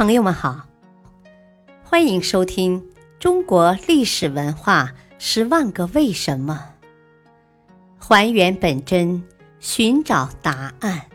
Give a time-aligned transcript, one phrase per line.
[0.00, 0.66] 朋友们好，
[1.84, 2.80] 欢迎收听
[3.18, 6.72] 《中国历史文化十万个为什么》，
[8.02, 9.22] 还原本真，
[9.58, 11.10] 寻找答案。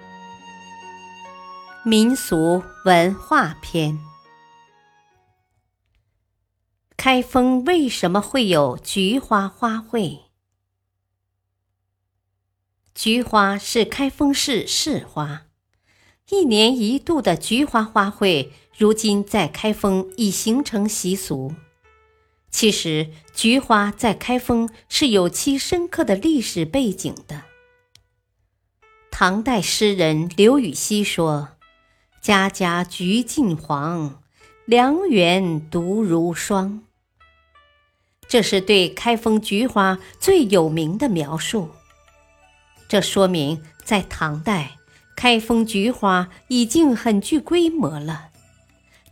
[1.84, 3.98] 民俗文化篇：
[6.96, 10.20] 开封为什么会有菊花花卉？
[12.94, 15.48] 菊花是开封市市花。
[16.30, 21.54] 一年一度的菊花花卉，如今在开封已形成习俗。
[22.50, 27.44] 其实，菊花在开封是有其深刻的历史背景的。
[29.12, 31.50] 唐代诗人刘禹锡说
[32.22, 34.22] ：“家家菊尽黄，
[34.66, 36.84] 良缘独如霜。”
[38.28, 41.70] 这是对开封菊花最有名的描述。
[42.88, 44.78] 这说明在唐代。
[45.16, 48.32] 开封菊花已经很具规模了，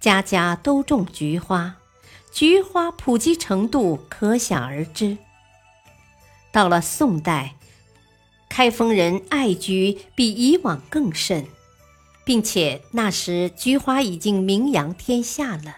[0.04, 1.78] 家家都种菊花，
[2.30, 5.18] 菊花普及程度可想而知。
[6.52, 7.56] 到了宋代，
[8.50, 11.46] 开封人爱菊比以往更甚，
[12.26, 15.78] 并且那时菊花已经名扬天下了。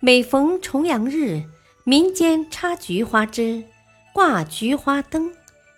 [0.00, 1.44] 每逢重阳日，
[1.84, 3.64] 民间插菊花枝，
[4.12, 5.32] 挂菊花灯。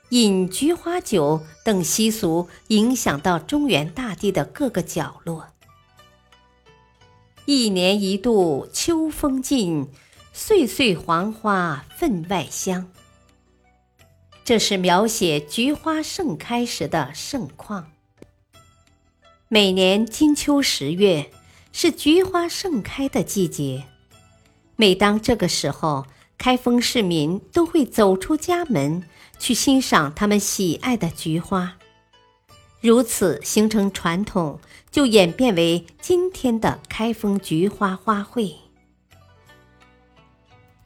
[0.09, 5.51] 饮菊花酒等习俗影响到中原大地的各个角落。
[7.47, 9.89] 一年一度秋风劲，
[10.33, 12.91] 岁岁黄花分外香。
[14.45, 17.93] 这是描写菊花盛开时的盛况。
[19.47, 21.31] 每年金秋十月
[21.73, 23.85] 是菊花盛开的季节，
[24.75, 29.05] 每当这个时候，开封市民都会走出家门。
[29.39, 31.77] 去欣赏他们喜爱的菊花，
[32.81, 34.61] 如此形成传统，
[34.91, 38.55] 就演变为今天的开封菊花花卉。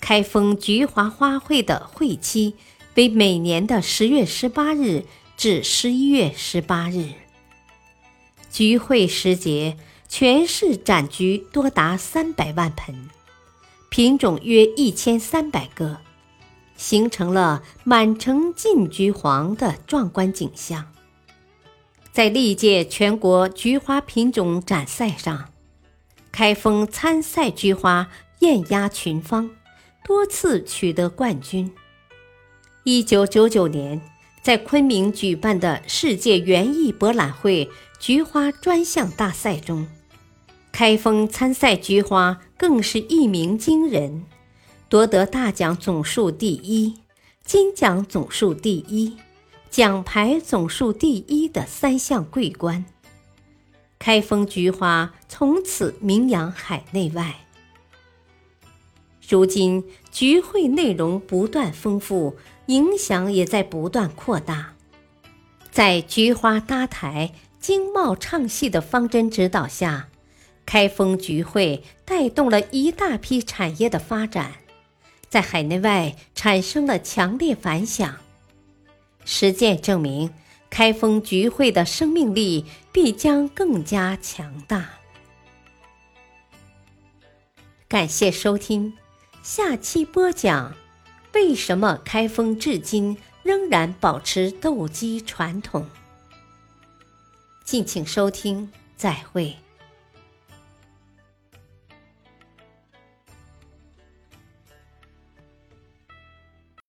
[0.00, 2.55] 开封菊花花卉的会期
[2.95, 5.05] 为每年的十月十八日
[5.36, 7.11] 至十一月十八日。
[8.51, 9.77] 菊会时节，
[10.08, 13.08] 全市展菊多达三百万盆，
[13.90, 15.98] 品种约一千三百个。
[16.77, 20.90] 形成了满城尽菊黄的壮观景象。
[22.12, 25.50] 在历届全国菊花品种展赛上，
[26.32, 28.08] 开封参赛菊花
[28.40, 29.48] 艳压群芳，
[30.04, 31.70] 多次取得冠军。
[32.82, 34.00] 一九九九年，
[34.42, 39.86] 在昆明举办的世界园艺博览会菊花专项大赛中，
[40.72, 44.24] 开封参赛菊花更是一鸣惊人。
[44.88, 46.96] 夺得大奖总数第一、
[47.44, 49.16] 金奖总数第一、
[49.70, 52.85] 奖牌总数第一的三项桂冠，
[54.01, 57.47] 开封菊花从此名扬海内外。
[59.29, 62.36] 如今，菊会内容不断丰富，
[62.67, 64.75] 影响也在不断扩大。
[65.70, 70.08] 在菊花搭台、经贸唱戏的方针指导下，
[70.67, 74.55] 开封菊会带动了一大批产业的发展。
[75.29, 78.17] 在海内外产生了强烈反响。
[79.25, 80.33] 实践证明，
[80.69, 84.91] 开封菊会的生命力必将更加强大。
[87.89, 88.97] 感谢收听，
[89.42, 90.75] 下期播讲：
[91.35, 95.87] 为什么开封至今仍然保持斗鸡传统？
[97.64, 99.57] 敬请收听，再会。